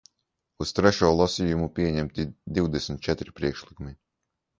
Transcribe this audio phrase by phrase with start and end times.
[0.63, 2.25] Uz trešo lasījumu saņemti
[2.57, 3.95] divdesmit četri priekšlikumi.